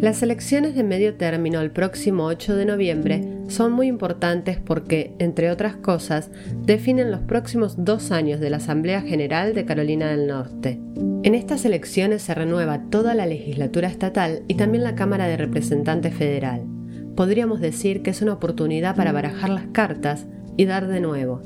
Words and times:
Las 0.00 0.22
elecciones 0.22 0.74
de 0.74 0.82
medio 0.82 1.16
término 1.16 1.60
el 1.60 1.72
próximo 1.72 2.24
8 2.24 2.56
de 2.56 2.64
noviembre 2.64 3.22
son 3.48 3.72
muy 3.72 3.86
importantes 3.86 4.56
porque, 4.58 5.14
entre 5.18 5.50
otras 5.50 5.76
cosas, 5.76 6.30
definen 6.64 7.10
los 7.10 7.20
próximos 7.20 7.84
dos 7.84 8.10
años 8.10 8.40
de 8.40 8.48
la 8.48 8.56
Asamblea 8.56 9.02
General 9.02 9.52
de 9.52 9.66
Carolina 9.66 10.08
del 10.08 10.26
Norte. 10.26 10.80
En 11.22 11.34
estas 11.34 11.66
elecciones 11.66 12.22
se 12.22 12.34
renueva 12.34 12.88
toda 12.88 13.14
la 13.14 13.26
legislatura 13.26 13.88
estatal 13.88 14.42
y 14.48 14.54
también 14.54 14.84
la 14.84 14.94
Cámara 14.94 15.26
de 15.26 15.36
Representantes 15.36 16.14
Federal. 16.14 16.64
Podríamos 17.14 17.60
decir 17.60 18.00
que 18.00 18.08
es 18.08 18.22
una 18.22 18.32
oportunidad 18.32 18.96
para 18.96 19.12
barajar 19.12 19.50
las 19.50 19.66
cartas 19.66 20.24
y 20.56 20.64
dar 20.64 20.88
de 20.88 21.00
nuevo. 21.00 21.42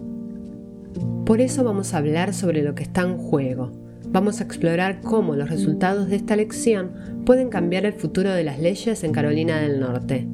Por 1.26 1.40
eso 1.40 1.64
vamos 1.64 1.92
a 1.92 1.98
hablar 1.98 2.32
sobre 2.32 2.62
lo 2.62 2.76
que 2.76 2.84
está 2.84 3.00
en 3.02 3.18
juego 3.18 3.83
vamos 4.14 4.40
a 4.40 4.44
explorar 4.44 5.00
cómo 5.00 5.34
los 5.34 5.50
resultados 5.50 6.08
de 6.08 6.14
esta 6.14 6.34
elección 6.34 7.24
pueden 7.26 7.48
cambiar 7.48 7.84
el 7.84 7.94
futuro 7.94 8.30
de 8.30 8.44
las 8.44 8.60
leyes 8.60 9.02
en 9.02 9.10
Carolina 9.10 9.58
del 9.58 9.80
Norte. 9.80 10.28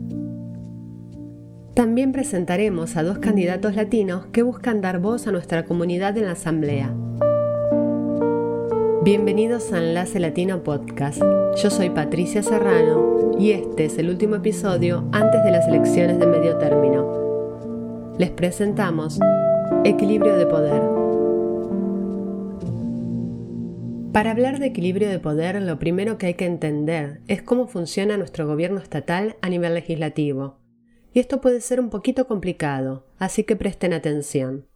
También 1.73 2.13
presentaremos 2.13 2.99
a 2.99 3.03
dos 3.03 3.21
candidatos 3.21 3.75
latinos 3.75 4.27
que 4.33 4.43
buscan 4.43 4.83
dar 4.83 5.01
voz 5.01 5.27
a 5.27 5.33
nuestra 5.33 5.65
comunidad 5.65 6.19
en 6.19 6.27
la 6.27 6.33
Asamblea. 6.33 6.95
Bienvenidos 9.03 9.73
a 9.73 9.79
Enlace 9.79 10.21
Latino 10.21 10.63
Podcast. 10.63 11.23
Yo 11.63 11.71
soy 11.71 11.89
Patricia 11.89 12.43
Serrano 12.43 13.31
y 13.39 13.53
este 13.53 13.87
es 13.87 13.97
el 13.97 14.11
último 14.11 14.37
episodio 14.37 15.09
antes 15.13 15.43
de 15.43 15.53
las 15.53 15.67
elecciones 15.67 16.19
de 16.19 16.27
medio 16.27 16.59
término. 16.59 18.15
Les 18.19 18.31
presentamos 18.31 19.19
Equilibrio 19.85 20.37
de 20.37 20.45
Poder. 20.45 21.00
Para 24.13 24.33
hablar 24.33 24.59
de 24.59 24.67
equilibrio 24.67 25.09
de 25.09 25.21
poder, 25.21 25.63
lo 25.63 25.79
primero 25.79 26.19
que 26.19 26.27
hay 26.27 26.35
que 26.35 26.45
entender 26.45 27.21
es 27.29 27.43
cómo 27.43 27.69
funciona 27.69 28.17
nuestro 28.17 28.45
gobierno 28.45 28.81
estatal 28.81 29.37
a 29.41 29.49
nivel 29.49 29.73
legislativo. 29.75 30.59
Y 31.13 31.21
esto 31.21 31.41
puede 31.41 31.61
ser 31.61 31.79
un 31.79 31.91
poquito 31.91 32.27
complicado, 32.27 33.07
así 33.19 33.45
que 33.45 33.55
presten 33.55 33.93
atención. 33.93 34.67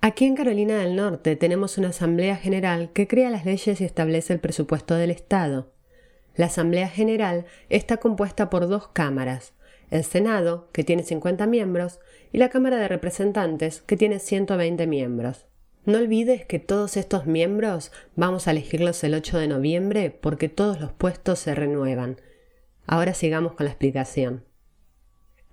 Aquí 0.00 0.24
en 0.24 0.34
Carolina 0.34 0.78
del 0.78 0.96
Norte 0.96 1.36
tenemos 1.36 1.78
una 1.78 1.90
Asamblea 1.90 2.36
General 2.36 2.90
que 2.92 3.06
crea 3.06 3.30
las 3.30 3.44
leyes 3.44 3.80
y 3.80 3.84
establece 3.84 4.32
el 4.32 4.40
presupuesto 4.40 4.96
del 4.96 5.12
Estado. 5.12 5.72
La 6.34 6.46
Asamblea 6.46 6.88
General 6.88 7.44
está 7.68 7.98
compuesta 7.98 8.50
por 8.50 8.66
dos 8.66 8.88
cámaras, 8.88 9.54
el 9.90 10.02
Senado, 10.02 10.70
que 10.72 10.82
tiene 10.82 11.04
50 11.04 11.46
miembros, 11.46 12.00
y 12.32 12.38
la 12.38 12.48
Cámara 12.48 12.78
de 12.78 12.88
Representantes, 12.88 13.82
que 13.82 13.96
tiene 13.96 14.18
120 14.18 14.88
miembros. 14.88 15.46
No 15.86 15.98
olvides 15.98 16.44
que 16.44 16.58
todos 16.58 16.96
estos 16.96 17.26
miembros 17.26 17.92
vamos 18.16 18.48
a 18.48 18.50
elegirlos 18.50 19.04
el 19.04 19.14
8 19.14 19.38
de 19.38 19.46
noviembre 19.46 20.10
porque 20.10 20.48
todos 20.48 20.80
los 20.80 20.90
puestos 20.92 21.38
se 21.38 21.54
renuevan. 21.54 22.20
Ahora 22.88 23.14
sigamos 23.14 23.52
con 23.52 23.66
la 23.66 23.70
explicación. 23.70 24.44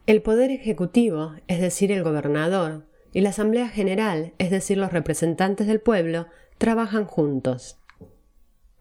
El 0.08 0.24
Poder 0.24 0.50
Ejecutivo, 0.50 1.34
es 1.48 1.62
decir, 1.62 1.92
el 1.92 2.04
gobernador, 2.04 2.88
y 3.14 3.22
la 3.22 3.30
Asamblea 3.30 3.70
General, 3.70 4.34
es 4.40 4.50
decir, 4.50 4.80
los 4.80 4.92
representantes 4.92 5.68
del 5.68 5.80
pueblo, 5.80 6.26
trabajan 6.58 7.06
juntos. 7.06 7.80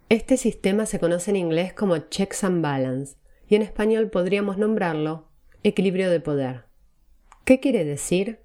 Este 0.08 0.38
sistema 0.38 0.86
se 0.86 0.98
conoce 0.98 1.32
en 1.32 1.36
inglés 1.36 1.74
como 1.74 1.98
checks 1.98 2.44
and 2.44 2.62
balance, 2.62 3.16
y 3.46 3.56
en 3.56 3.62
español 3.62 4.08
podríamos 4.08 4.56
nombrarlo 4.56 5.28
equilibrio 5.62 6.10
de 6.10 6.20
poder. 6.20 6.64
¿Qué 7.44 7.60
quiere 7.60 7.84
decir? 7.84 8.41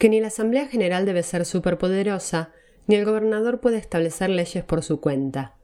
Que 0.00 0.08
ni 0.08 0.18
la 0.18 0.28
Asamblea 0.28 0.66
General 0.66 1.04
debe 1.04 1.22
ser 1.22 1.44
superpoderosa, 1.44 2.52
ni 2.86 2.94
el 2.94 3.04
gobernador 3.04 3.60
puede 3.60 3.76
establecer 3.76 4.30
leyes 4.30 4.64
por 4.64 4.82
su 4.82 4.98
cuenta. 4.98 5.58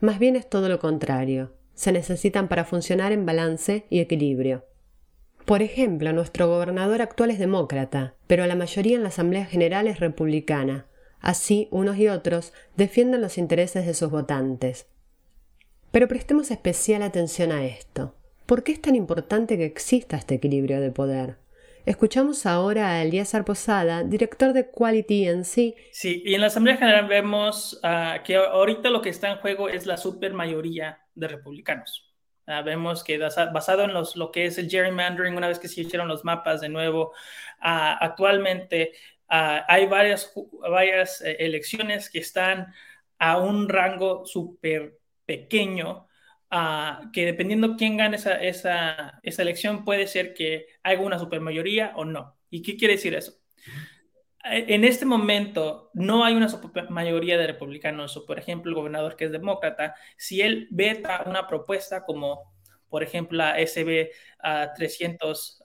Más 0.00 0.18
bien 0.18 0.34
es 0.34 0.50
todo 0.50 0.68
lo 0.68 0.80
contrario. 0.80 1.54
Se 1.74 1.92
necesitan 1.92 2.48
para 2.48 2.64
funcionar 2.64 3.12
en 3.12 3.24
balance 3.24 3.86
y 3.88 4.00
equilibrio. 4.00 4.64
Por 5.44 5.62
ejemplo, 5.62 6.12
nuestro 6.12 6.48
gobernador 6.48 7.00
actual 7.00 7.30
es 7.30 7.38
demócrata, 7.38 8.16
pero 8.26 8.44
la 8.46 8.56
mayoría 8.56 8.96
en 8.96 9.04
la 9.04 9.10
Asamblea 9.10 9.46
General 9.46 9.86
es 9.86 10.00
republicana. 10.00 10.86
Así, 11.20 11.68
unos 11.70 11.96
y 11.96 12.08
otros 12.08 12.52
defienden 12.76 13.20
los 13.20 13.38
intereses 13.38 13.86
de 13.86 13.94
sus 13.94 14.10
votantes. 14.10 14.88
Pero 15.92 16.08
prestemos 16.08 16.50
especial 16.50 17.02
atención 17.02 17.52
a 17.52 17.64
esto. 17.64 18.16
¿Por 18.46 18.64
qué 18.64 18.72
es 18.72 18.82
tan 18.82 18.96
importante 18.96 19.56
que 19.56 19.64
exista 19.64 20.16
este 20.16 20.34
equilibrio 20.34 20.80
de 20.80 20.90
poder? 20.90 21.45
Escuchamos 21.86 22.46
ahora 22.46 22.90
a 22.90 23.02
Elías 23.04 23.32
Posada, 23.46 24.02
director 24.02 24.52
de 24.52 24.68
Quality 24.72 25.28
NC. 25.28 25.76
Sí, 25.92 26.20
y 26.24 26.34
en 26.34 26.40
la 26.40 26.48
Asamblea 26.48 26.76
General 26.76 27.06
vemos 27.06 27.78
ah, 27.84 28.22
que 28.24 28.34
ahorita 28.34 28.90
lo 28.90 29.00
que 29.00 29.10
está 29.10 29.30
en 29.30 29.38
juego 29.38 29.68
es 29.68 29.86
la 29.86 29.96
supermayoría 29.96 31.00
de 31.14 31.28
republicanos. 31.28 32.12
Ah, 32.44 32.62
vemos 32.62 33.04
que 33.04 33.18
basado 33.18 33.84
en 33.84 33.94
los, 33.94 34.16
lo 34.16 34.32
que 34.32 34.46
es 34.46 34.58
el 34.58 34.68
gerrymandering, 34.68 35.36
una 35.36 35.46
vez 35.46 35.60
que 35.60 35.68
se 35.68 35.82
hicieron 35.82 36.08
los 36.08 36.24
mapas 36.24 36.60
de 36.60 36.70
nuevo, 36.70 37.12
ah, 37.60 37.96
actualmente 38.00 38.92
hay 39.28 39.86
varias, 39.86 40.32
varias 40.68 41.20
eh, 41.20 41.36
elecciones 41.38 42.10
que 42.10 42.18
están 42.18 42.74
a 43.20 43.38
un 43.38 43.68
rango 43.68 44.26
súper 44.26 44.98
pequeño 45.24 46.05
que 47.12 47.26
dependiendo 47.26 47.76
quién 47.76 47.96
gane 47.96 48.16
esa, 48.16 48.34
esa, 48.34 49.18
esa, 49.22 49.42
elección, 49.42 49.84
puede 49.84 50.06
ser 50.06 50.34
que 50.34 50.66
haya 50.82 51.00
una 51.00 51.18
supermayoría 51.18 51.92
o 51.96 52.04
no. 52.04 52.36
¿Y 52.50 52.62
qué 52.62 52.76
quiere 52.76 52.94
decir 52.94 53.14
eso? 53.14 53.34
En 54.44 54.84
este 54.84 55.06
momento 55.06 55.90
no 55.92 56.24
hay 56.24 56.34
una 56.34 56.48
mayoría 56.88 57.36
de 57.36 57.48
republicanos, 57.48 58.16
o 58.16 58.24
por 58.24 58.38
ejemplo 58.38 58.70
el 58.70 58.76
gobernador 58.76 59.16
que 59.16 59.24
es 59.24 59.32
demócrata, 59.32 59.96
si 60.16 60.40
él 60.40 60.68
veta 60.70 61.24
una 61.26 61.48
propuesta 61.48 62.04
como 62.04 62.54
por 62.88 63.02
ejemplo 63.02 63.38
la 63.38 63.58
SB 63.58 64.10
300 64.76 65.64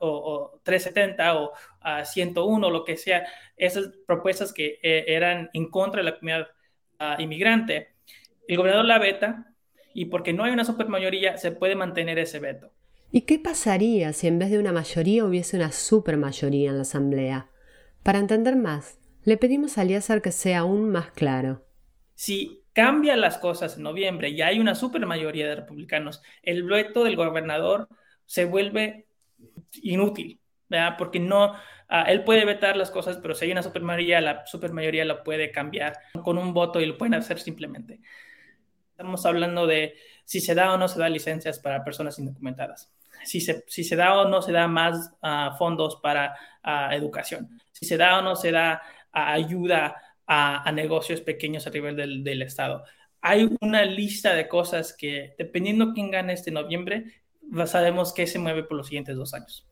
o, 0.00 0.60
370 0.64 1.40
o 1.40 1.52
101, 2.04 2.70
lo 2.70 2.84
que 2.84 2.96
sea, 2.96 3.26
esas 3.56 3.90
propuestas 4.06 4.52
que 4.52 4.80
eh, 4.82 5.04
eran 5.06 5.48
en 5.52 5.70
contra 5.70 6.00
de 6.00 6.10
la 6.10 6.18
comunidad 6.18 6.48
ah, 6.98 7.16
inmigrante, 7.20 7.94
el 8.48 8.56
gobernador 8.56 8.86
la 8.86 8.98
veta 8.98 9.55
y 9.96 10.04
porque 10.04 10.34
no 10.34 10.44
hay 10.44 10.52
una 10.52 10.66
supermayoría 10.66 11.38
se 11.38 11.52
puede 11.52 11.74
mantener 11.74 12.18
ese 12.18 12.38
veto. 12.38 12.70
¿Y 13.10 13.22
qué 13.22 13.38
pasaría 13.38 14.12
si 14.12 14.26
en 14.26 14.38
vez 14.38 14.50
de 14.50 14.58
una 14.58 14.70
mayoría 14.70 15.24
hubiese 15.24 15.56
una 15.56 15.72
supermayoría 15.72 16.68
en 16.68 16.76
la 16.76 16.82
Asamblea? 16.82 17.48
Para 18.02 18.18
entender 18.18 18.56
más, 18.56 18.98
le 19.24 19.38
pedimos 19.38 19.78
a 19.78 19.80
Aliazar 19.80 20.20
que 20.20 20.32
sea 20.32 20.60
aún 20.60 20.90
más 20.90 21.12
claro. 21.12 21.64
Si 22.14 22.62
cambian 22.74 23.22
las 23.22 23.38
cosas 23.38 23.78
en 23.78 23.84
noviembre 23.84 24.28
y 24.28 24.42
hay 24.42 24.58
una 24.58 24.74
supermayoría 24.74 25.48
de 25.48 25.56
republicanos, 25.56 26.22
el 26.42 26.64
veto 26.64 27.02
del 27.02 27.16
gobernador 27.16 27.88
se 28.26 28.44
vuelve 28.44 29.06
inútil, 29.82 30.40
¿verdad? 30.68 30.96
Porque 30.98 31.20
no, 31.20 31.54
ah, 31.88 32.02
él 32.02 32.22
puede 32.22 32.44
vetar 32.44 32.76
las 32.76 32.90
cosas, 32.90 33.16
pero 33.16 33.34
si 33.34 33.46
hay 33.46 33.52
una 33.52 33.62
supermayoría, 33.62 34.20
la 34.20 34.44
supermayoría 34.44 35.06
lo 35.06 35.22
puede 35.24 35.50
cambiar 35.50 35.98
con 36.22 36.36
un 36.36 36.52
voto 36.52 36.82
y 36.82 36.86
lo 36.86 36.98
pueden 36.98 37.14
hacer 37.14 37.38
simplemente. 37.40 38.00
Estamos 38.96 39.26
hablando 39.26 39.66
de 39.66 39.92
si 40.24 40.40
se 40.40 40.54
da 40.54 40.72
o 40.72 40.78
no 40.78 40.88
se 40.88 40.98
da 40.98 41.10
licencias 41.10 41.58
para 41.58 41.84
personas 41.84 42.18
indocumentadas, 42.18 42.90
si 43.26 43.42
se, 43.42 43.62
si 43.68 43.84
se 43.84 43.94
da 43.94 44.18
o 44.18 44.26
no 44.26 44.40
se 44.40 44.52
da 44.52 44.68
más 44.68 45.12
ah, 45.20 45.54
fondos 45.58 45.96
para 45.96 46.34
ah, 46.62 46.96
educación, 46.96 47.60
si 47.72 47.84
se 47.84 47.98
da 47.98 48.18
o 48.18 48.22
no 48.22 48.36
se 48.36 48.52
da 48.52 48.80
ah, 49.12 49.32
ayuda 49.34 49.96
a, 50.26 50.72
negocios 50.72 51.20
pequeños 51.20 51.66
a 51.66 51.70
nivel 51.70 51.94
del, 51.94 52.24
del, 52.24 52.40
Estado. 52.40 52.84
Hay 53.20 53.54
una 53.60 53.84
lista 53.84 54.32
de 54.32 54.48
cosas 54.48 54.94
que, 54.94 55.34
dependiendo 55.36 55.92
quién 55.92 56.10
gane 56.10 56.32
este 56.32 56.50
noviembre, 56.50 57.22
sabemos 57.66 58.14
que 58.14 58.26
se 58.26 58.38
mueve 58.38 58.62
por 58.62 58.78
los 58.78 58.86
siguientes 58.86 59.14
dos 59.14 59.34
años. 59.34 59.68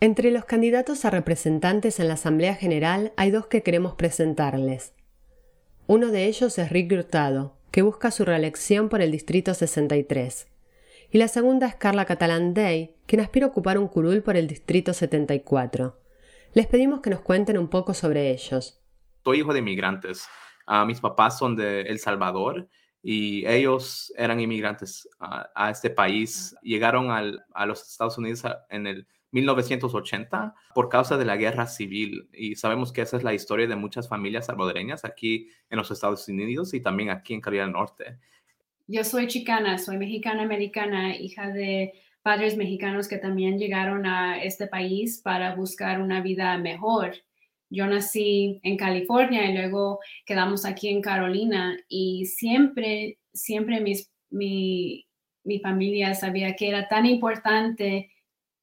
Entre 0.00 0.30
los 0.30 0.46
candidatos 0.46 1.04
a 1.04 1.10
representantes 1.10 2.00
en 2.00 2.08
la 2.08 2.14
Asamblea 2.14 2.54
General 2.54 3.12
hay 3.18 3.30
dos 3.30 3.46
que 3.46 3.62
queremos 3.62 3.94
presentarles. 3.94 4.94
Uno 5.86 6.10
de 6.10 6.24
ellos 6.24 6.58
es 6.58 6.70
Rick 6.70 6.92
Hurtado, 6.92 7.53
que 7.74 7.82
busca 7.82 8.12
su 8.12 8.24
reelección 8.24 8.88
por 8.88 9.02
el 9.02 9.10
Distrito 9.10 9.52
63. 9.52 10.46
Y 11.10 11.18
la 11.18 11.26
segunda 11.26 11.66
es 11.66 11.74
Carla 11.74 12.04
Catalán 12.04 12.54
Day, 12.54 12.94
quien 13.04 13.20
aspira 13.20 13.46
a 13.46 13.48
ocupar 13.48 13.78
un 13.78 13.88
curul 13.88 14.22
por 14.22 14.36
el 14.36 14.46
Distrito 14.46 14.92
74. 14.92 15.98
Les 16.52 16.68
pedimos 16.68 17.00
que 17.00 17.10
nos 17.10 17.18
cuenten 17.22 17.58
un 17.58 17.66
poco 17.66 17.92
sobre 17.92 18.30
ellos. 18.30 18.80
Soy 19.24 19.40
hijo 19.40 19.52
de 19.52 19.58
inmigrantes. 19.58 20.28
Ah, 20.68 20.84
mis 20.84 21.00
papás 21.00 21.36
son 21.36 21.56
de 21.56 21.80
El 21.80 21.98
Salvador 21.98 22.68
y 23.02 23.44
ellos 23.44 24.12
eran 24.16 24.38
inmigrantes 24.38 25.08
a 25.18 25.68
este 25.68 25.90
país. 25.90 26.54
Llegaron 26.62 27.10
a 27.10 27.66
los 27.66 27.90
Estados 27.90 28.16
Unidos 28.18 28.44
en 28.68 28.86
el 28.86 29.04
1980 29.34 30.54
por 30.74 30.88
causa 30.88 31.18
de 31.18 31.24
la 31.24 31.36
guerra 31.36 31.66
civil. 31.66 32.28
Y 32.32 32.54
sabemos 32.54 32.92
que 32.92 33.02
esa 33.02 33.16
es 33.16 33.24
la 33.24 33.34
historia 33.34 33.66
de 33.66 33.76
muchas 33.76 34.08
familias 34.08 34.46
salvadoreñas 34.46 35.04
aquí 35.04 35.48
en 35.68 35.78
los 35.78 35.90
Estados 35.90 36.26
Unidos 36.28 36.72
y 36.72 36.80
también 36.80 37.10
aquí 37.10 37.34
en 37.34 37.40
Carolina 37.40 37.64
del 37.64 37.72
Norte. 37.72 38.18
Yo 38.86 39.02
soy 39.02 39.26
chicana, 39.26 39.78
soy 39.78 39.98
mexicana-americana, 39.98 41.16
hija 41.16 41.50
de 41.50 41.94
padres 42.22 42.56
mexicanos 42.56 43.08
que 43.08 43.18
también 43.18 43.58
llegaron 43.58 44.06
a 44.06 44.42
este 44.42 44.66
país 44.66 45.20
para 45.22 45.54
buscar 45.56 46.00
una 46.00 46.20
vida 46.20 46.56
mejor. 46.58 47.14
Yo 47.70 47.86
nací 47.86 48.60
en 48.62 48.76
California 48.76 49.50
y 49.50 49.54
luego 49.54 49.98
quedamos 50.24 50.64
aquí 50.64 50.88
en 50.90 51.02
Carolina 51.02 51.76
y 51.88 52.26
siempre, 52.26 53.18
siempre 53.32 53.80
mi, 53.80 55.06
mi 55.42 55.58
familia 55.58 56.14
sabía 56.14 56.54
que 56.54 56.68
era 56.68 56.88
tan 56.88 57.04
importante 57.04 58.13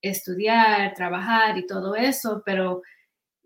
estudiar, 0.01 0.93
trabajar 0.93 1.57
y 1.57 1.67
todo 1.67 1.95
eso, 1.95 2.41
pero 2.45 2.81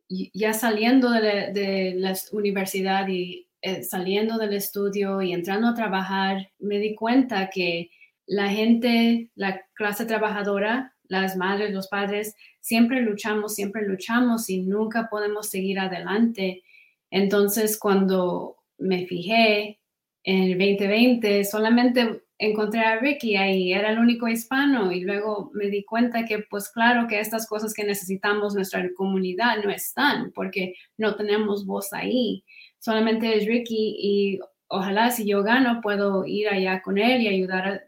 ya 0.07 0.53
saliendo 0.53 1.09
de 1.11 1.93
la, 1.97 2.15
universidad 2.31 3.07
y 3.07 3.47
eh, 3.61 3.83
saliendo 3.83 4.37
del 4.37 4.53
estudio 4.53 5.21
y 5.21 5.33
entrando 5.33 5.69
a 5.69 5.73
trabajar, 5.73 6.51
me 6.59 6.77
di 6.77 6.93
cuenta 6.93 7.49
que 7.49 7.89
la 8.27 8.49
gente, 8.49 9.29
la 9.35 9.65
clase 9.73 10.05
trabajadora, 10.05 10.93
las 11.07 11.35
madres, 11.35 11.71
los 11.71 11.87
padres, 11.87 12.35
siempre 12.59 13.01
luchamos, 13.01 13.55
siempre 13.55 13.87
luchamos 13.87 14.49
y 14.49 14.61
nunca 14.61 15.07
podemos 15.09 15.49
seguir 15.49 15.79
adelante. 15.79 16.63
Entonces, 17.11 17.77
cuando 17.77 18.57
me 18.77 19.05
fijé 19.05 19.79
en 20.23 20.43
el 20.43 20.57
2020, 20.57 21.43
solamente 21.45 22.24
encontré 22.37 22.81
a 22.81 22.99
Ricky 22.99 23.37
ahí, 23.37 23.71
era 23.71 23.91
el 23.91 23.99
único 23.99 24.27
hispano 24.27 24.91
y 24.91 25.01
luego 25.01 25.51
me 25.53 25.67
di 25.67 25.85
cuenta 25.85 26.25
que 26.25 26.39
pues 26.39 26.69
claro 26.69 27.07
que 27.07 27.19
estas 27.19 27.47
cosas 27.47 27.73
que 27.73 27.85
necesitamos 27.85 28.55
nuestra 28.55 28.83
comunidad 28.95 29.63
no 29.63 29.69
están 29.69 30.31
porque 30.33 30.75
no 30.97 31.15
tenemos 31.15 31.65
voz 31.65 31.93
ahí, 31.93 32.43
solamente 32.79 33.37
es 33.37 33.45
Ricky 33.45 33.95
y 33.97 34.39
ojalá 34.67 35.11
si 35.11 35.27
yo 35.27 35.43
gano 35.43 35.79
puedo 35.81 36.25
ir 36.25 36.49
allá 36.49 36.81
con 36.81 36.97
él 36.97 37.21
y 37.21 37.27
ayudar 37.27 37.85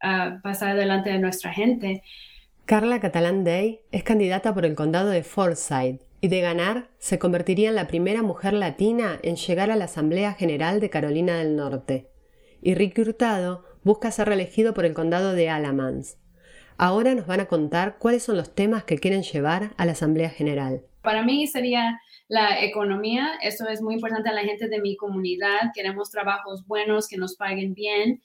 a, 0.00 0.40
pasar 0.42 0.70
adelante 0.70 1.10
de 1.10 1.18
nuestra 1.18 1.52
gente. 1.52 2.02
Carla 2.66 3.00
Catalán 3.00 3.44
Day 3.44 3.80
es 3.90 4.04
candidata 4.04 4.54
por 4.54 4.64
el 4.64 4.76
condado 4.76 5.10
de 5.10 5.24
Forsyth 5.24 6.02
y 6.20 6.28
de 6.28 6.40
ganar 6.40 6.90
se 6.98 7.18
convertiría 7.18 7.70
en 7.70 7.74
la 7.74 7.88
primera 7.88 8.22
mujer 8.22 8.52
latina 8.52 9.18
en 9.22 9.36
llegar 9.36 9.70
a 9.70 9.76
la 9.76 9.86
Asamblea 9.86 10.34
General 10.34 10.78
de 10.78 10.90
Carolina 10.90 11.38
del 11.38 11.56
Norte. 11.56 12.07
Y 12.60 12.74
Ricky 12.74 13.02
Hurtado 13.02 13.64
busca 13.84 14.10
ser 14.10 14.28
reelegido 14.28 14.74
por 14.74 14.84
el 14.84 14.94
condado 14.94 15.32
de 15.32 15.48
Alamance. 15.48 16.16
Ahora 16.76 17.14
nos 17.14 17.26
van 17.26 17.40
a 17.40 17.46
contar 17.46 17.98
cuáles 17.98 18.22
son 18.22 18.36
los 18.36 18.54
temas 18.54 18.84
que 18.84 18.98
quieren 18.98 19.22
llevar 19.22 19.72
a 19.76 19.84
la 19.84 19.92
Asamblea 19.92 20.30
General. 20.30 20.82
Para 21.02 21.22
mí 21.22 21.46
sería 21.46 22.00
la 22.28 22.62
economía, 22.62 23.38
eso 23.42 23.66
es 23.68 23.80
muy 23.80 23.94
importante 23.94 24.28
a 24.28 24.34
la 24.34 24.42
gente 24.42 24.68
de 24.68 24.80
mi 24.80 24.96
comunidad, 24.96 25.72
queremos 25.74 26.10
trabajos 26.10 26.66
buenos 26.66 27.08
que 27.08 27.16
nos 27.16 27.36
paguen 27.36 27.72
bien, 27.72 28.20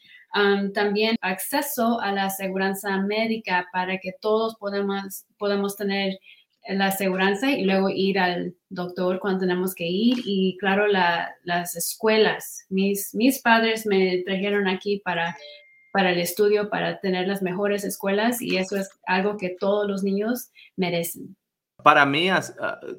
también 0.74 1.16
acceso 1.22 2.02
a 2.02 2.12
la 2.12 2.26
aseguranza 2.26 2.98
médica 2.98 3.68
para 3.72 3.98
que 4.00 4.12
todos 4.20 4.56
podamos, 4.60 5.26
podamos 5.38 5.78
tener 5.78 6.20
la 6.68 6.88
aseguranza 6.88 7.52
y 7.52 7.66
luego 7.66 7.90
ir 7.90 8.20
al 8.20 8.56
doctor 8.70 9.20
cuando 9.20 9.42
tenemos 9.42 9.76
que 9.76 9.86
ir. 9.86 10.20
Y 10.26 10.58
claro, 10.60 10.88
las 10.88 11.76
escuelas. 11.76 12.66
Mis, 12.70 13.14
mis 13.14 13.42
padres 13.42 13.86
me 13.86 14.24
trajeron 14.26 14.68
aquí 14.68 15.02
para, 15.04 15.36
para 15.92 16.12
el 16.12 16.20
estudio, 16.20 16.70
para 16.70 17.00
tener 17.00 17.28
las 17.28 17.42
mejores 17.42 17.84
escuelas 17.84 18.42
y 18.42 18.58
eso 18.58 18.78
es 18.78 18.90
algo 19.06 19.38
que 19.38 19.56
todos 19.60 19.88
los 19.88 20.04
niños 20.04 20.50
merecen. 20.76 21.36
Para 21.84 22.06
mí, 22.06 22.30
ah, 22.30 22.42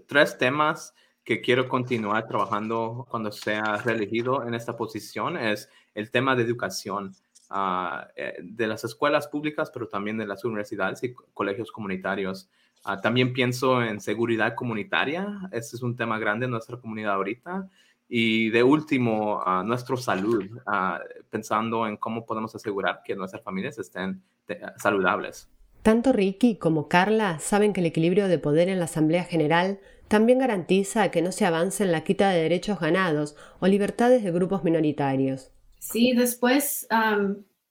tres 0.07 0.37
temas 0.39 0.95
que 1.25 1.41
quiero 1.41 1.69
continuar 1.69 2.29
trabajando 2.29 3.07
cuando 3.11 3.33
sea 3.33 3.79
reelegido 3.85 4.47
en 4.47 4.55
esta 4.55 4.77
posición 4.77 5.39
es 5.39 5.71
el 5.95 6.11
tema 6.11 6.37
de 6.37 6.43
educación. 6.43 7.15
Ah, 7.51 8.09
eh, 8.17 8.37
de 8.43 8.67
las 8.67 8.85
escuelas 8.85 9.29
públicas, 9.29 9.71
pero 9.73 9.87
también 9.87 10.17
de 10.17 10.27
las 10.27 10.45
universidades 10.45 11.03
y 11.03 11.15
colegios 11.33 11.71
comunitarios. 11.71 12.49
Ah, 12.85 13.01
también 13.01 13.33
pienso 13.33 13.83
en 13.83 14.01
seguridad 14.01 14.55
comunitaria, 14.55 15.27
ese 15.53 15.77
es 15.77 15.83
un 15.83 15.97
tema 15.97 16.19
grande 16.19 16.45
en 16.45 16.51
nuestra 16.51 16.77
comunidad 16.77 17.15
ahorita. 17.15 17.69
Y 18.07 18.51
de 18.51 18.63
último, 18.63 19.43
uh, 19.43 19.65
nuestra 19.65 19.97
salud, 19.97 20.45
pensando 21.31 21.87
en 21.87 21.97
cómo 21.97 22.27
podemos 22.27 22.55
asegurar 22.55 23.01
que 23.03 23.17
nuestras 23.17 23.43
familias 23.43 23.79
estén 23.79 24.23
saludables. 24.77 25.49
Tanto 25.83 26.13
Ricky 26.13 26.57
como 26.57 26.89
Carla 26.89 27.39
saben 27.39 27.73
que 27.73 27.81
el 27.81 27.87
equilibrio 27.87 28.29
de 28.29 28.39
poder 28.39 28.69
en 28.69 28.79
la 28.79 28.85
Asamblea 28.85 29.25
General 29.25 29.81
también 30.09 30.39
garantiza 30.39 31.11
que 31.11 31.23
no 31.23 31.33
se 31.33 31.47
avance 31.47 31.83
en 31.83 31.93
la 31.93 32.05
quita 32.05 32.31
de 32.31 32.43
derechos 32.43 32.79
ganados 32.79 33.37
o 33.59 33.67
libertades 33.67 34.23
de 34.23 34.33
grupos 34.33 34.65
minoritarios. 34.65 35.51
Sí, 35.79 36.13
después 36.15 36.87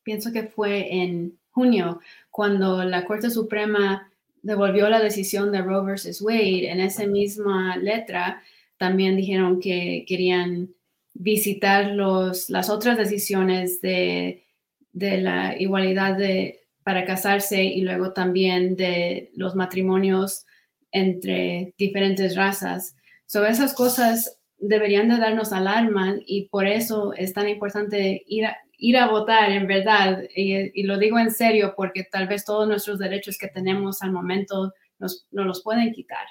pienso 0.04 0.32
que 0.32 0.44
fue 0.44 0.96
en 0.96 1.40
junio 1.52 2.00
cuando 2.30 2.84
la 2.84 3.06
Corte 3.06 3.30
Suprema 3.30 4.12
devolvió 4.44 4.90
la 4.90 5.02
decisión 5.02 5.52
de 5.52 5.62
Roe 5.62 5.84
versus 5.84 6.22
Wade. 6.22 6.70
En 6.70 6.80
esa 6.80 7.08
misma 7.08 7.78
letra 7.78 8.44
también 8.78 9.16
dijeron 9.16 9.60
que 9.60 10.06
querían 10.08 10.70
visitar 11.14 11.88
los, 11.88 12.50
las 12.50 12.70
otras 12.70 12.98
decisiones 12.98 13.82
de, 13.82 14.44
de 14.92 15.18
la 15.18 15.60
igualdad 15.60 16.18
de, 16.18 16.62
para 16.84 17.06
casarse 17.06 17.64
y 17.64 17.82
luego 17.82 18.12
también 18.14 18.76
de 18.76 19.32
los 19.36 19.56
matrimonios 19.56 20.46
entre 20.92 21.74
diferentes 21.78 22.36
razas. 22.36 22.96
Sobre 23.26 23.52
esas 23.52 23.74
cosas 23.74 24.38
deberían 24.58 25.10
de 25.10 25.18
darnos 25.18 25.54
alarma 25.54 26.16
y 26.26 26.50
por 26.50 26.68
eso 26.68 27.14
es 27.14 27.34
tan 27.34 27.48
importante 27.48 28.24
ir 28.28 28.46
a, 28.46 28.58
ir 28.78 28.98
a 28.98 29.08
votar, 29.08 29.52
en 29.52 29.68
verdad, 29.68 30.24
y, 30.36 30.84
lo 30.84 30.98
digo 30.98 31.20
en 31.20 31.32
serio 31.32 31.74
porque 31.76 32.04
tal 32.04 32.28
vez 32.28 32.46
todos 32.46 32.68
nuestros 32.68 33.00
derechos 33.00 33.38
que 33.38 33.48
tenemos 33.48 34.02
al 34.02 34.12
momento 34.12 34.74
nos, 35.00 35.28
no 35.32 35.46
los 35.46 35.64
pueden 35.64 35.92
quitar. 35.94 36.26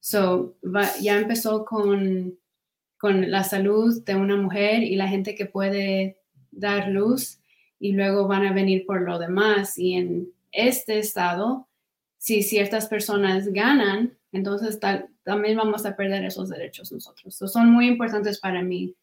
So, 0.00 0.56
ya 1.00 1.16
empezó 1.16 1.64
con, 1.64 2.38
con 2.98 3.30
la 3.30 3.44
salud 3.44 4.04
de 4.04 4.14
una 4.14 4.36
mujer 4.36 4.82
y 4.82 4.96
la 4.96 5.08
gente 5.08 5.34
que 5.34 5.46
puede 5.46 6.18
dar 6.50 6.88
luz 6.88 7.40
y 7.78 7.92
luego 7.92 8.26
van 8.26 8.46
a 8.46 8.52
venir 8.52 8.86
por 8.86 9.02
lo 9.02 9.18
demás. 9.18 9.78
Y 9.78 9.94
en 9.94 10.28
este 10.52 10.98
estado, 10.98 11.68
si 12.18 12.42
ciertas 12.42 12.86
personas 12.86 13.48
ganan, 13.48 14.16
entonces 14.32 14.78
también 15.24 15.56
vamos 15.56 15.86
a 15.86 15.96
perder 15.96 16.24
esos 16.24 16.48
derechos 16.48 16.92
nosotros. 16.92 17.36
son 17.36 17.70
muy 17.70 17.86
importantes 17.86 18.38
para 18.38 18.62
mí 18.62 18.94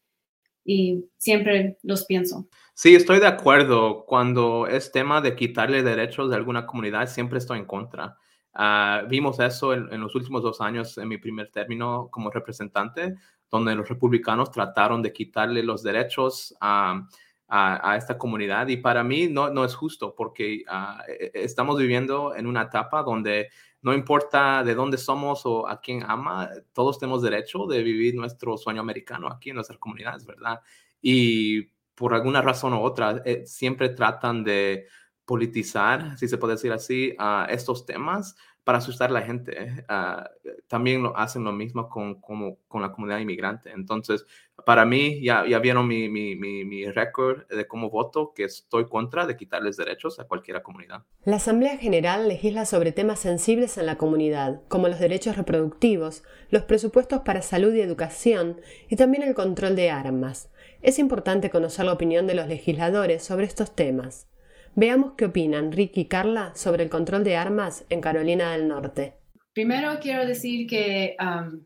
y 0.64 1.04
siempre 1.18 1.78
los 1.82 2.04
pienso. 2.06 2.48
Sí, 2.74 2.94
estoy 2.94 3.20
de 3.20 3.26
acuerdo. 3.26 4.04
Cuando 4.06 4.66
es 4.66 4.90
tema 4.90 5.20
de 5.20 5.36
quitarle 5.36 5.82
derechos 5.82 6.30
de 6.30 6.36
alguna 6.36 6.66
comunidad, 6.66 7.08
siempre 7.08 7.38
estoy 7.38 7.58
en 7.58 7.66
contra. 7.66 8.16
Ah, 8.52 9.02
vimos 9.08 9.38
eso 9.40 9.74
en, 9.74 10.00
los 10.00 10.14
últimos 10.14 10.42
dos 10.42 10.60
años 10.60 10.96
en 10.98 11.08
mi 11.08 11.18
primer 11.18 11.50
término 11.50 12.08
como 12.10 12.30
representante, 12.30 13.16
donde 13.50 13.74
los 13.74 13.88
republicanos 13.88 14.50
trataron 14.50 15.02
de 15.02 15.12
quitarle 15.12 15.62
los 15.62 15.82
derechos 15.82 16.54
a, 16.60 17.06
a, 17.48 17.96
esta 17.96 18.16
comunidad 18.18 18.68
y 18.68 18.78
para 18.78 19.04
mí 19.04 19.28
no, 19.28 19.50
no 19.50 19.64
es 19.64 19.74
justo 19.74 20.14
porque 20.16 20.64
ah, 20.68 21.02
e, 21.06 21.30
e, 21.34 21.44
estamos 21.44 21.78
viviendo 21.78 22.34
en 22.34 22.46
una 22.46 22.62
etapa 22.62 23.02
donde 23.02 23.50
no 23.82 23.92
importa 23.92 24.64
de 24.64 24.74
dónde 24.74 24.96
somos 24.96 25.44
o 25.44 25.68
a 25.68 25.80
quién 25.80 26.02
ama, 26.06 26.48
todos 26.72 26.98
tenemos 26.98 27.22
derecho 27.22 27.66
de 27.66 27.82
vivir 27.82 28.14
nuestro 28.14 28.56
sueño 28.56 28.80
americano 28.80 29.28
aquí 29.28 29.50
en 29.50 29.56
nuestras 29.56 29.78
comunidades, 29.78 30.24
¿verdad? 30.24 30.60
Y 31.02 31.64
por 31.94 32.14
alguna 32.14 32.40
razón 32.40 32.72
u 32.72 32.80
otra, 32.80 33.22
eh, 33.26 33.44
siempre 33.46 33.90
tratan 33.90 34.42
de 34.42 34.86
politizar, 35.26 36.16
si 36.18 36.28
se 36.28 36.38
puede 36.38 36.54
decir 36.54 36.72
así, 36.72 37.14
a 37.18 37.46
estos 37.50 37.84
temas 37.84 38.36
para 38.64 38.78
asustar 38.78 39.10
a 39.10 39.12
la 39.12 39.22
gente. 39.22 39.84
Ah, 39.88 40.28
también 40.68 41.02
lo 41.02 41.16
hacen 41.16 41.44
lo 41.44 41.52
mismo 41.52 41.88
con, 41.88 42.20
con 42.20 42.82
la 42.82 42.92
comunidad 42.92 43.18
inmigrante. 43.18 43.70
Entonces, 43.70 44.26
para 44.64 44.84
mí, 44.84 45.20
ya, 45.22 45.46
ya 45.46 45.58
vieron 45.58 45.86
mi, 45.86 46.08
mi, 46.08 46.34
mi, 46.34 46.86
récord 46.86 47.46
de 47.48 47.66
cómo 47.66 47.90
voto, 47.90 48.32
que 48.34 48.44
estoy 48.44 48.88
contra 48.88 49.26
de 49.26 49.36
quitarles 49.36 49.76
derechos 49.76 50.18
a 50.18 50.24
cualquier 50.24 50.62
comunidad. 50.62 51.02
La 51.24 51.36
Asamblea 51.36 51.76
General 51.76 52.26
legisla 52.26 52.64
sobre 52.64 52.92
temas 52.92 53.18
sensibles 53.18 53.76
en 53.78 53.86
la 53.86 53.96
comunidad, 53.96 54.62
como 54.68 54.88
los 54.88 55.00
derechos 55.00 55.36
reproductivos, 55.36 56.22
los 56.50 56.62
presupuestos 56.62 57.20
para 57.20 57.42
salud 57.42 57.74
y 57.74 57.80
educación 57.80 58.60
y 58.88 58.96
también 58.96 59.22
el 59.22 59.34
control 59.34 59.76
de 59.76 59.90
armas. 59.90 60.50
Es 60.82 60.98
importante 60.98 61.50
conocer 61.50 61.84
la 61.84 61.92
opinión 61.92 62.26
de 62.26 62.34
los 62.34 62.46
legisladores 62.46 63.22
sobre 63.22 63.46
estos 63.46 63.74
temas. 63.74 64.28
Veamos 64.76 65.12
qué 65.16 65.26
opinan 65.26 65.70
Ricky 65.70 66.02
y 66.02 66.04
Carla 66.06 66.52
sobre 66.56 66.82
el 66.82 66.90
control 66.90 67.22
de 67.22 67.36
armas 67.36 67.84
en 67.90 68.00
Carolina 68.00 68.52
del 68.52 68.66
Norte. 68.66 69.14
Primero 69.52 70.00
quiero 70.02 70.26
decir 70.26 70.66
que 70.66 71.16
um, 71.20 71.62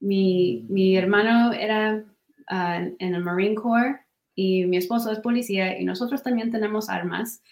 mi, 0.00 0.96
hermano 0.96 1.54
era 1.54 2.04
uh, 2.50 2.94
en 2.98 3.14
el 3.14 3.22
Marine 3.22 3.54
Corps 3.54 3.98
y 4.34 4.66
mi 4.66 4.76
esposo 4.76 5.10
es 5.10 5.20
policía 5.20 5.80
y 5.80 5.84
nosotros 5.84 6.22
también 6.22 6.50
tenemos 6.50 6.90
armas, 6.90 7.42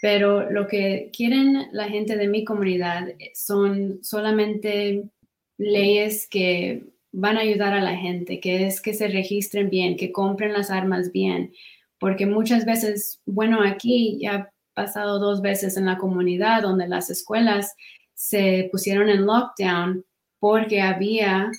pero 0.00 0.48
lo 0.48 0.68
que 0.68 1.10
quieren 1.12 1.66
la 1.72 1.88
gente 1.88 2.16
de 2.16 2.28
mi 2.28 2.44
comunidad 2.44 3.08
son 3.34 4.04
solamente 4.04 5.10
leyes 5.58 6.28
que 6.28 6.84
van 7.10 7.36
a 7.36 7.40
ayudar 7.40 7.72
a 7.72 7.82
la 7.82 7.96
gente, 7.96 8.38
que 8.38 8.66
es 8.66 8.80
que 8.80 8.94
se 8.94 9.08
registren 9.08 9.68
bien, 9.68 9.96
que 9.96 10.12
compren 10.12 10.52
las 10.52 10.70
armas 10.70 11.10
bien, 11.10 11.52
porque 12.00 12.26
muchas 12.26 12.64
veces, 12.64 13.20
bueno, 13.26 13.62
aquí 13.62 14.18
ya 14.20 14.34
ha 14.34 14.52
pasado 14.74 15.20
dos 15.20 15.42
veces 15.42 15.76
en 15.76 15.84
la 15.84 15.98
comunidad 15.98 16.62
donde 16.62 16.88
las 16.88 17.10
escuelas 17.10 17.76
se 18.14 18.68
pusieron 18.72 19.08
en 19.08 19.26
lockdown 19.26 20.04
porque 20.38 20.80
había, 20.80 21.50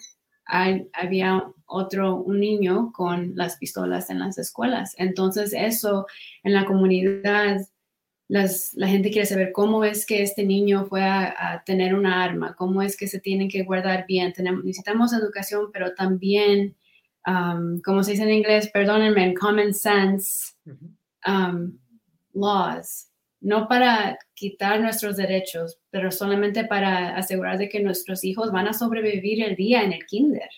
había 0.46 1.44
otro, 1.68 2.16
un 2.16 2.40
niño 2.40 2.92
con 2.92 3.34
las 3.36 3.58
pistolas 3.58 4.10
en 4.10 4.20
las 4.20 4.40
escuelas. 4.40 4.96
Entonces 4.98 5.54
eso 5.54 6.08
en 6.44 6.54
la 6.54 6.66
comunidad, 6.66 7.62
las, 8.28 8.74
la 8.74 8.88
gente 8.88 9.12
quiere 9.12 9.28
saber 9.28 9.52
cómo 9.52 9.84
es 9.84 10.08
que 10.08 10.24
este 10.24 10.44
niño 10.44 10.86
fue 10.86 11.04
a, 11.04 11.62
tener 11.68 11.94
una 11.94 12.24
arma, 12.24 12.56
cómo 12.56 12.82
es 12.82 12.98
que 12.98 13.08
se 13.08 13.20
tienen 13.20 13.48
que 13.48 13.64
guardar 13.64 14.06
bien. 14.08 14.34
Tenemos, 14.34 14.64
necesitamos 14.64 15.14
educación, 15.14 15.70
pero 15.72 15.94
también, 15.94 16.76
um, 17.28 17.80
como 17.82 18.04
se 18.04 18.12
dice 18.12 18.24
en 18.24 18.32
inglés, 18.32 18.70
perdónenme, 18.74 19.34
common 19.34 19.74
sense 19.74 20.54
um, 21.28 21.78
laws 22.34 23.12
no 23.42 23.68
para 23.68 24.18
quitar 24.36 24.80
nuestros 24.80 25.18
derechos, 25.18 25.80
pero 25.90 26.12
solamente 26.12 26.64
para 26.66 27.18
asegurar 27.18 27.58
de 27.58 27.68
que 27.68 27.82
nuestros 27.82 28.24
hijos 28.24 28.52
van 28.52 28.68
a 28.68 28.74
sobrevivir 28.74 29.44
el 29.44 29.56
día 29.56 29.84
en 29.84 29.94
el 29.94 30.06
kinder. 30.06 30.50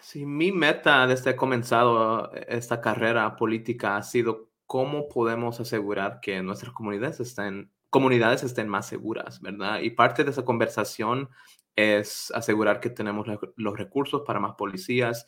Sí, 0.00 0.24
mi 0.24 0.52
meta 0.52 1.06
desde 1.06 1.24
que 1.24 1.30
he 1.30 1.36
comenzado 1.36 2.32
esta 2.46 2.80
carrera 2.80 3.36
política 3.36 3.96
ha 3.96 4.02
sido 4.02 4.48
cómo 4.66 5.08
podemos 5.08 5.60
asegurar 5.60 6.20
que 6.20 6.40
nuestras 6.42 6.72
comunidades 6.72 7.20
estén, 7.20 7.70
comunidades 7.90 8.44
estén 8.44 8.68
más 8.68 8.86
seguras, 8.86 9.40
¿verdad? 9.40 9.80
Y 9.80 9.90
parte 9.90 10.22
de 10.22 10.30
esa 10.30 10.44
conversación 10.44 11.28
es 11.74 12.30
asegurar 12.32 12.78
que 12.78 12.90
tenemos 12.90 13.26
los 13.56 13.76
recursos 13.76 14.22
para 14.24 14.38
más 14.38 14.54
policías, 14.54 15.26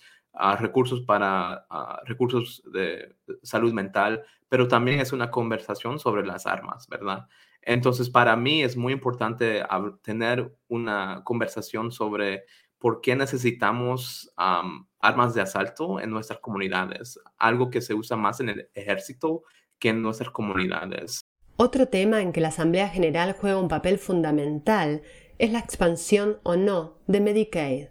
recursos 0.58 1.00
para 1.02 1.66
recursos 2.04 2.62
de 2.72 3.16
salud 3.42 3.72
mental, 3.72 4.22
pero 4.48 4.68
también 4.68 5.00
es 5.00 5.12
una 5.12 5.30
conversación 5.30 5.98
sobre 5.98 6.24
las 6.26 6.46
armas, 6.46 6.88
¿verdad? 6.88 7.26
Entonces, 7.62 8.10
para 8.10 8.36
mí 8.36 8.62
es 8.62 8.76
muy 8.76 8.92
importante 8.92 9.62
tener 10.02 10.54
una 10.68 11.22
conversación 11.24 11.90
sobre 11.90 12.44
por 12.78 13.00
qué 13.00 13.16
necesitamos 13.16 14.32
armas 14.36 15.34
de 15.34 15.40
asalto 15.40 15.98
en 15.98 16.10
nuestras 16.10 16.38
comunidades, 16.38 17.18
algo 17.38 17.70
que 17.70 17.80
se 17.80 17.94
usa 17.94 18.16
más 18.16 18.38
en 18.40 18.50
el 18.50 18.70
ejército 18.74 19.42
que 19.78 19.88
en 19.88 20.02
nuestras 20.02 20.30
comunidades. 20.30 21.20
Otro 21.56 21.88
tema 21.88 22.20
en 22.20 22.32
que 22.32 22.40
la 22.42 22.48
Asamblea 22.48 22.88
General 22.88 23.34
juega 23.38 23.58
un 23.58 23.68
papel 23.68 23.98
fundamental 23.98 25.02
es 25.38 25.50
la 25.50 25.58
expansión 25.58 26.38
o 26.42 26.54
no 26.56 26.98
de 27.06 27.20
Medicaid. 27.20 27.88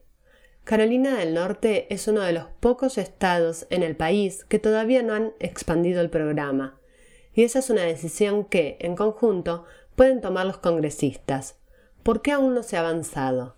Carolina 0.66 1.16
del 1.16 1.36
Norte 1.36 1.86
es 1.94 2.08
uno 2.08 2.22
de 2.22 2.34
los 2.34 2.46
pocos 2.60 2.98
estados 2.98 3.68
en 3.70 3.84
el 3.84 3.96
país 3.96 4.46
que 4.46 4.58
todavía 4.58 5.04
no 5.04 5.14
han 5.14 5.34
expandido 5.40 6.02
el 6.02 6.10
programa, 6.10 6.80
y 7.36 7.44
esa 7.44 7.60
es 7.60 7.70
una 7.70 7.84
decisión 7.84 8.46
que, 8.46 8.78
en 8.82 8.96
conjunto, 8.96 9.66
pueden 9.96 10.22
tomar 10.22 10.48
los 10.48 10.58
congresistas. 10.58 11.62
¿Por 12.02 12.24
qué 12.24 12.32
aún 12.32 12.56
no 12.56 12.64
se 12.64 12.78
ha 12.78 12.80
avanzado? 12.80 13.58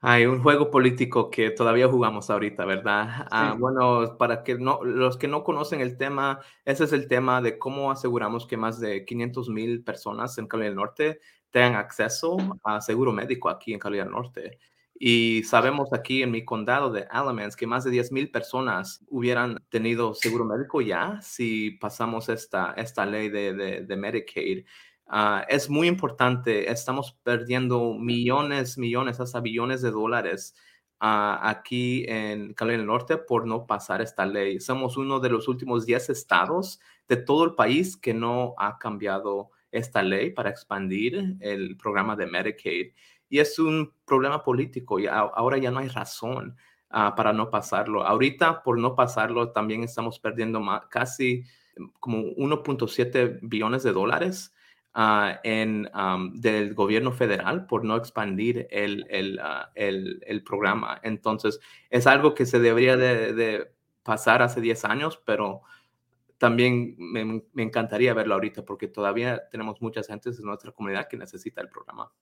Hay 0.00 0.26
un 0.26 0.42
juego 0.42 0.72
político 0.72 1.30
que 1.30 1.50
todavía 1.50 1.86
jugamos 1.86 2.28
ahorita, 2.28 2.64
¿verdad? 2.64 3.28
Ah, 3.30 3.54
bueno, 3.56 4.18
para 4.18 4.42
que 4.42 4.56
no, 4.56 4.82
los 4.82 5.16
que 5.16 5.28
no 5.28 5.44
conocen 5.44 5.80
el 5.80 5.96
tema, 5.96 6.40
ese 6.64 6.82
es 6.82 6.92
el 6.92 7.06
tema 7.06 7.40
de 7.40 7.56
cómo 7.56 7.92
aseguramos 7.92 8.48
que 8.48 8.56
más 8.56 8.80
de 8.80 9.04
500 9.04 9.48
mil 9.48 9.84
personas 9.84 10.36
en 10.38 10.48
Carolina 10.48 10.70
del 10.70 10.76
Norte 10.76 11.20
tengan 11.52 11.76
acceso 11.76 12.36
a 12.64 12.80
seguro 12.80 13.12
médico 13.12 13.48
aquí 13.48 13.72
en 13.72 13.78
Carolina 13.78 14.02
del 14.02 14.12
Norte. 14.12 14.58
Y 15.04 15.42
sabemos 15.42 15.92
aquí 15.92 16.22
en 16.22 16.30
mi 16.30 16.44
condado 16.44 16.92
de 16.92 17.08
Alamance 17.10 17.56
que 17.56 17.66
más 17.66 17.82
de 17.82 17.90
10 17.90 18.12
mil 18.12 18.30
personas 18.30 19.04
hubieran 19.08 19.58
tenido 19.68 20.14
seguro 20.14 20.44
médico 20.44 20.80
ya 20.80 21.18
si 21.20 21.72
pasamos 21.72 22.28
esta, 22.28 22.72
esta 22.76 23.04
ley 23.04 23.28
de, 23.28 23.82
de, 23.82 23.96
Medicaid. 23.96 24.64
Ah, 25.08 25.44
es 25.48 25.68
muy 25.68 25.88
importante, 25.88 26.70
estamos 26.70 27.18
perdiendo 27.24 27.94
millones, 27.94 28.78
millones, 28.78 29.18
hasta 29.18 29.40
billones 29.40 29.82
de 29.82 29.90
dólares 29.90 30.54
uh, 31.00 31.34
aquí 31.42 32.04
en 32.06 32.54
Carolina 32.54 32.78
del 32.78 32.86
Norte 32.86 33.16
por 33.16 33.44
no 33.44 33.66
pasar 33.66 34.02
esta 34.02 34.24
ley. 34.24 34.60
Somos 34.60 34.96
uno 34.96 35.18
de 35.18 35.30
los 35.30 35.48
últimos 35.48 35.84
10 35.84 36.10
estados 36.10 36.78
de 37.08 37.16
todo 37.16 37.44
el 37.44 37.56
país 37.56 37.96
que 37.96 38.14
no 38.14 38.54
ha 38.56 38.78
cambiado 38.78 39.50
esta 39.72 40.02
ley 40.04 40.30
para 40.30 40.50
expandir 40.50 41.38
el 41.40 41.76
programa 41.76 42.14
de 42.14 42.26
Medicaid. 42.26 42.92
Y 43.32 43.40
es 43.40 43.58
un 43.58 43.94
problema 44.04 44.44
político 44.44 45.00
y 45.00 45.06
ahora 45.06 45.56
ya 45.56 45.70
no 45.70 45.78
hay 45.78 45.88
razón 45.88 46.54
ah, 46.90 47.14
para 47.14 47.32
no 47.32 47.48
pasarlo. 47.48 48.06
Ahorita, 48.06 48.62
por 48.62 48.78
no 48.78 48.94
pasarlo, 48.94 49.52
también 49.52 49.82
estamos 49.82 50.18
perdiendo 50.18 50.60
casi 50.90 51.42
mm, 51.78 51.86
como 51.98 52.18
1.7 52.18 53.38
billones 53.40 53.84
de 53.84 53.92
dólares 53.94 54.52
uh, 54.94 55.38
en, 55.44 55.88
del 56.34 56.74
gobierno 56.74 57.10
federal 57.10 57.64
por 57.64 57.86
no 57.86 57.96
expandir 57.96 58.68
el, 58.70 59.40
ah, 59.42 59.70
el, 59.76 60.22
el, 60.26 60.44
programa. 60.44 61.00
Entonces, 61.02 61.58
es 61.88 62.06
algo 62.06 62.34
que 62.34 62.44
se 62.44 62.60
debería 62.60 62.98
de, 62.98 63.32
de 63.32 63.72
pasar 64.02 64.42
hace 64.42 64.60
10 64.60 64.84
años, 64.84 65.22
pero 65.24 65.62
también 66.36 66.96
me, 66.98 67.24
me, 67.24 67.62
encantaría 67.62 68.12
verlo 68.12 68.34
ahorita 68.34 68.62
porque 68.66 68.88
todavía 68.88 69.48
tenemos 69.48 69.80
muchas 69.80 70.06
gentes 70.06 70.38
en 70.38 70.44
nuestra 70.44 70.70
comunidad 70.72 71.08
que 71.08 71.16
necesita 71.16 71.62
el 71.62 71.70
programa. 71.70 72.12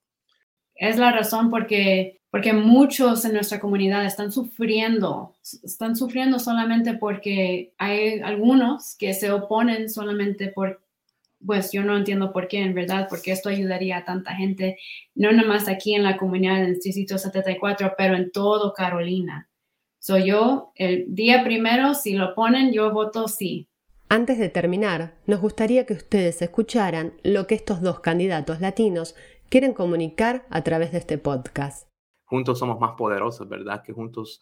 Es 0.80 0.96
la 0.96 1.12
razón 1.12 1.50
porque, 1.50 2.22
porque 2.30 2.54
muchos 2.54 3.26
en 3.26 3.34
nuestra 3.34 3.60
comunidad 3.60 4.06
están 4.06 4.32
sufriendo, 4.32 5.34
están 5.62 5.94
sufriendo 5.94 6.38
solamente 6.38 6.94
porque 6.94 7.74
hay 7.76 8.20
algunos 8.20 8.96
que 8.96 9.12
se 9.12 9.30
oponen 9.30 9.90
solamente 9.90 10.48
por, 10.48 10.82
pues 11.44 11.70
yo 11.70 11.84
no 11.84 11.98
entiendo 11.98 12.32
por 12.32 12.48
qué, 12.48 12.62
en 12.62 12.72
verdad, 12.72 13.08
porque 13.10 13.30
esto 13.30 13.50
ayudaría 13.50 13.98
a 13.98 14.04
tanta 14.06 14.34
gente, 14.34 14.78
no 15.14 15.32
nomás 15.32 15.68
aquí 15.68 15.94
en 15.94 16.02
la 16.02 16.16
comunidad 16.16 16.62
del 16.62 16.80
Distrito 16.80 17.18
74, 17.18 17.92
pero 17.98 18.16
en 18.16 18.32
todo 18.32 18.72
Carolina. 18.72 19.50
Soy 19.98 20.28
yo, 20.28 20.72
el 20.76 21.14
día 21.14 21.44
primero, 21.44 21.92
si 21.92 22.14
lo 22.14 22.34
ponen, 22.34 22.72
yo 22.72 22.90
voto 22.90 23.28
sí. 23.28 23.68
Antes 24.08 24.38
de 24.38 24.48
terminar, 24.48 25.18
nos 25.26 25.42
gustaría 25.42 25.84
que 25.84 25.92
ustedes 25.92 26.40
escucharan 26.40 27.12
lo 27.22 27.46
que 27.46 27.54
estos 27.54 27.82
dos 27.82 28.00
candidatos 28.00 28.62
latinos 28.62 29.14
quieren 29.50 29.74
comunicar 29.74 30.46
a 30.48 30.62
través 30.62 30.92
de 30.92 30.98
este 30.98 31.18
podcast. 31.18 31.88
Juntos 32.24 32.60
somos 32.60 32.78
más 32.78 32.92
poderosos, 32.92 33.48
¿verdad? 33.48 33.82
Que 33.82 33.92
juntos 33.92 34.40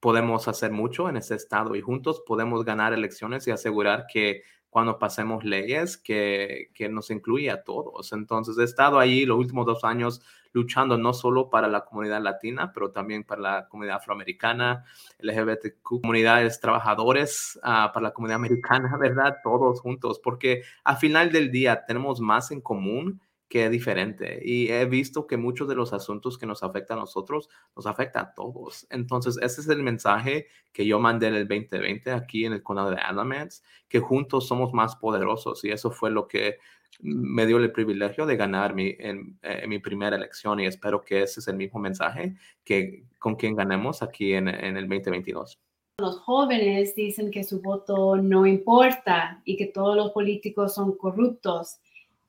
podemos 0.00 0.48
hacer 0.48 0.70
mucho 0.70 1.08
en 1.08 1.16
este 1.16 1.34
estado 1.34 1.74
y 1.74 1.80
juntos 1.80 2.22
podemos 2.26 2.64
ganar 2.64 2.92
elecciones 2.92 3.48
y 3.48 3.50
asegurar 3.50 4.04
que 4.06 4.42
cuando 4.68 4.98
pasemos 4.98 5.44
leyes 5.44 5.96
que, 5.96 6.70
que 6.74 6.90
nos 6.90 7.10
incluya 7.10 7.54
a 7.54 7.62
todos. 7.64 8.12
Entonces 8.12 8.56
he 8.58 8.64
estado 8.64 8.98
ahí 8.98 9.24
los 9.24 9.38
últimos 9.38 9.64
dos 9.66 9.82
años 9.82 10.20
luchando 10.52 10.98
no 10.98 11.14
solo 11.14 11.48
para 11.48 11.66
la 11.66 11.86
comunidad 11.86 12.20
latina, 12.20 12.70
pero 12.72 12.92
también 12.92 13.24
para 13.24 13.40
la 13.40 13.68
comunidad 13.68 13.96
afroamericana, 13.96 14.84
LGBTQ, 15.20 15.82
comunidades 15.82 16.60
trabajadores, 16.60 17.58
uh, 17.62 17.92
para 17.92 18.02
la 18.02 18.12
comunidad 18.12 18.36
americana, 18.36 18.96
¿verdad? 19.00 19.38
Todos 19.42 19.80
juntos, 19.80 20.20
porque 20.22 20.62
al 20.84 20.98
final 20.98 21.32
del 21.32 21.50
día 21.50 21.84
tenemos 21.86 22.20
más 22.20 22.50
en 22.50 22.60
común 22.60 23.20
que 23.50 23.64
es 23.66 23.70
diferente. 23.70 24.40
Y 24.44 24.68
he 24.68 24.86
visto 24.86 25.26
que 25.26 25.36
muchos 25.36 25.68
de 25.68 25.74
los 25.74 25.92
asuntos 25.92 26.38
que 26.38 26.46
nos 26.46 26.62
afectan 26.62 26.98
a 26.98 27.00
nosotros 27.00 27.50
nos 27.74 27.84
afecta 27.84 28.20
a 28.20 28.32
todos. 28.32 28.86
Entonces, 28.90 29.36
ese 29.42 29.60
es 29.60 29.68
el 29.68 29.82
mensaje 29.82 30.46
que 30.72 30.86
yo 30.86 31.00
mandé 31.00 31.26
en 31.26 31.34
el 31.34 31.48
2020 31.48 32.12
aquí 32.12 32.44
en 32.44 32.52
el 32.52 32.62
condado 32.62 32.90
de 32.90 32.98
Alamance, 32.98 33.62
que 33.88 33.98
juntos 33.98 34.46
somos 34.46 34.72
más 34.72 34.94
poderosos. 34.94 35.64
Y 35.64 35.70
eso 35.70 35.90
fue 35.90 36.12
lo 36.12 36.28
que 36.28 36.58
me 37.00 37.44
dio 37.44 37.58
el 37.58 37.72
privilegio 37.72 38.24
de 38.24 38.36
ganar 38.36 38.72
mi, 38.72 38.94
en, 39.00 39.40
mi 39.66 39.80
primera 39.80 40.14
elección. 40.14 40.60
Y 40.60 40.66
espero 40.66 41.04
que 41.04 41.24
ese 41.24 41.40
es 41.40 41.48
el 41.48 41.56
mismo 41.56 41.80
mensaje 41.80 42.36
que 42.62 43.02
con 43.18 43.34
quien 43.34 43.56
ganemos 43.56 44.00
aquí 44.00 44.32
en, 44.32 44.46
en 44.46 44.76
el 44.76 44.88
2022 44.88 45.58
los 45.98 46.18
jóvenes 46.20 46.94
dicen 46.94 47.30
que 47.30 47.44
su 47.44 47.60
voto 47.60 48.16
no 48.16 48.46
importa 48.46 49.42
y 49.44 49.58
que 49.58 49.66
todos 49.66 49.94
los 49.94 50.12
políticos 50.12 50.74
son 50.74 50.96
corruptos. 50.96 51.78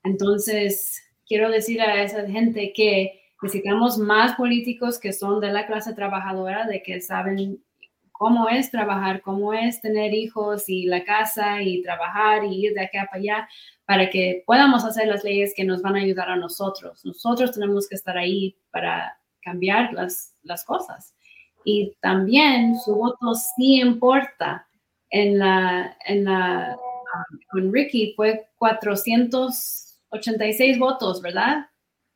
Entonces, 0.04 1.02
quiero 1.32 1.50
decir 1.50 1.82
a 1.82 2.04
esa 2.04 2.28
gente 2.28 2.74
que 2.74 3.22
necesitamos 3.42 3.98
más 3.98 4.36
políticos 4.36 5.00
que 5.00 5.14
son 5.14 5.40
de 5.40 5.50
la 5.50 5.66
clase 5.66 5.94
trabajadora, 5.94 6.68
de 6.68 6.84
que 6.84 7.00
saben 7.00 7.64
cómo 8.12 8.50
es 8.50 8.70
trabajar, 8.70 9.22
cómo 9.22 9.54
es 9.54 9.80
tener 9.80 10.14
hijos 10.14 10.68
y 10.68 10.88
la 10.88 11.06
casa 11.06 11.62
y 11.62 11.82
trabajar 11.84 12.44
y 12.44 12.66
ir 12.66 12.74
de 12.74 12.82
acá 12.82 13.08
para 13.10 13.22
allá, 13.22 13.50
para 13.86 14.10
que 14.10 14.44
podamos 14.46 14.84
hacer 14.84 15.08
las 15.08 15.24
leyes 15.24 15.54
que 15.56 15.64
nos 15.64 15.82
van 15.82 15.96
a 15.96 16.02
ayudar 16.02 16.30
a 16.30 16.36
nosotros. 16.36 17.06
Nosotros 17.06 17.54
tenemos 17.54 17.88
que 17.88 17.96
estar 17.96 18.18
ahí 18.18 18.58
para 18.70 19.18
cambiar 19.42 19.94
las, 19.94 20.36
las 20.44 20.66
cosas. 20.66 21.16
Y 21.64 21.96
también 22.02 22.78
su 22.78 22.94
voto 22.94 23.36
sí 23.36 23.80
importa. 23.80 24.68
En 25.10 25.40
la, 25.40 25.96
en 26.06 26.26
la, 26.26 26.78
um, 26.78 27.40
con 27.52 27.74
Ricky 27.74 28.16
fue 28.18 28.50
400 28.58 29.91
86 30.12 30.80
votos, 30.80 31.22
¿verdad? 31.22 31.66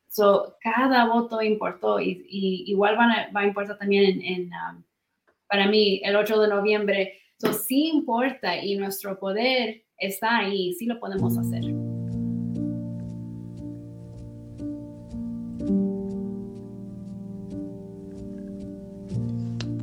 So, 0.08 0.56
cada 0.62 1.08
voto 1.08 1.42
importó 1.42 2.00
y, 2.00 2.26
igual 2.68 2.96
va 2.98 3.42
a 3.42 3.46
importar 3.46 3.78
también 3.78 4.22
en, 4.22 4.44
um, 4.46 4.84
para 5.48 5.68
mí 5.68 6.02
el 6.04 6.16
8 6.16 6.42
de 6.42 6.48
noviembre. 6.48 7.20
So, 7.38 7.52
sí 7.52 7.90
importa 7.90 8.64
y 8.64 8.78
nuestro 8.78 9.20
poder 9.20 9.84
está 9.98 10.38
ahí, 10.38 10.74
sí 10.74 10.86
lo 10.86 11.00
podemos 11.00 11.38
hacer. 11.38 11.64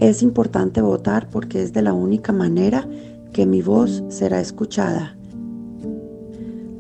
Es 0.01 0.23
importante 0.23 0.81
votar 0.81 1.29
porque 1.31 1.63
es 1.63 1.73
de 1.73 1.83
la 1.83 1.93
única 1.93 2.33
manera 2.33 2.89
que 3.33 3.47
mi 3.47 3.63
voz 3.63 4.03
será 4.09 4.41
escuchada. 4.41 5.17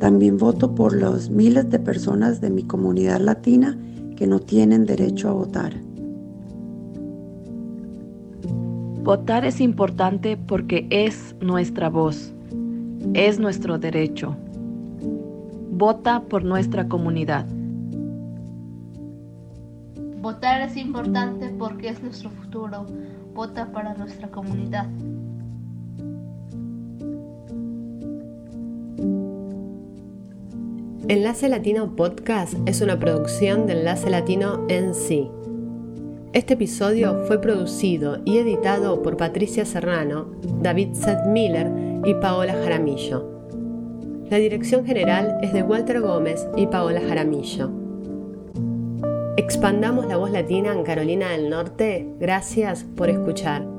También 0.02 0.37
voto 0.37 0.75
por 0.75 0.94
los 0.94 1.30
miles 1.30 1.71
de 1.71 1.78
personas 1.78 2.40
de 2.40 2.50
mi 2.50 2.64
comunidad 2.64 3.21
latina 3.21 3.78
que 4.16 4.26
no 4.26 4.40
tienen 4.40 4.85
derecho 4.85 5.28
a 5.28 5.32
votar. 5.32 5.75
Votar 9.04 9.44
es 9.44 9.61
importante 9.61 10.37
porque 10.37 10.88
es 10.90 11.37
nuestra 11.40 11.88
voz, 11.88 12.35
es 13.14 13.38
nuestro 13.38 13.78
derecho. 13.78 14.35
Vota 15.71 16.23
por 16.23 16.42
nuestra 16.42 16.88
comunidad. 16.88 17.47
Votar 20.21 20.62
es 20.62 20.76
importante 20.76 21.49
porque 21.56 21.90
es 21.90 22.02
nuestro 22.02 22.30
futuro. 22.30 22.87
Vota 23.35 23.71
para 23.71 23.94
nuestra 23.94 24.26
comunidad. 24.32 24.88
Enlace 31.09 31.49
Latino 31.49 31.97
Podcast 31.97 32.54
es 32.64 32.80
una 32.80 33.00
producción 33.00 33.66
de 33.66 33.73
Enlace 33.73 34.09
Latino 34.09 34.64
en 34.68 34.94
sí. 34.94 35.28
Este 36.32 36.54
episodio 36.54 37.25
fue 37.26 37.40
producido 37.40 38.21
y 38.25 38.38
editado 38.38 39.02
por 39.02 39.16
Patricia 39.16 39.64
Serrano, 39.64 40.30
David 40.61 40.94
Seth 40.94 41.26
Miller 41.26 41.73
y 42.04 42.14
Paola 42.14 42.52
Jaramillo. 42.54 43.28
La 44.30 44.37
dirección 44.37 44.87
general 44.87 45.38
es 45.42 45.52
de 45.52 45.64
Walter 45.64 46.00
Gómez 46.00 46.47
y 46.56 46.68
Paola 46.68 47.00
Jaramillo. 47.00 47.71
Expandamos 49.37 50.06
la 50.06 50.18
voz 50.18 50.30
latina 50.30 50.73
en 50.73 50.85
Carolina 50.85 51.30
del 51.30 51.50
Norte. 51.50 52.14
Gracias 52.21 52.85
por 52.85 53.11
escuchar. 53.11 53.72